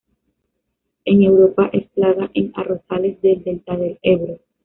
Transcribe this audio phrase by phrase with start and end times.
[1.05, 4.39] En Europa es plaga en arrozales del delta del Ebro.